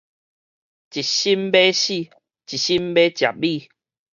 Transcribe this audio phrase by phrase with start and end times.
[0.03, 0.19] 一心欲死，一心
[2.95, 3.69] 欲食米